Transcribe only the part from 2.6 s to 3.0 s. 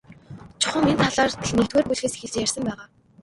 байгаа.